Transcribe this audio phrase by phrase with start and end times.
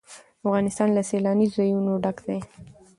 [0.43, 2.39] افغانستان له سیلانی ځایونه ډک دی.